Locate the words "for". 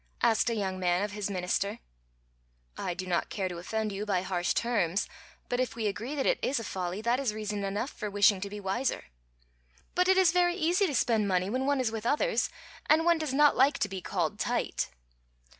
7.91-8.09